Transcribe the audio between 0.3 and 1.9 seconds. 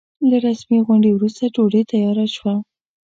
رسمي غونډې وروسته ډوډۍ